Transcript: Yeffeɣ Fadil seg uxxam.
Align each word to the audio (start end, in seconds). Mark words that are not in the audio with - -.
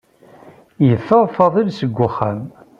Yeffeɣ 0.87 1.21
Fadil 1.35 1.69
seg 1.73 1.97
uxxam. 2.07 2.41